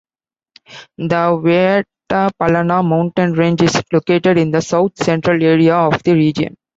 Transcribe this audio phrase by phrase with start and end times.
[0.97, 1.21] The
[2.09, 6.57] Waytapallana mountain range is located in the south central area of the region.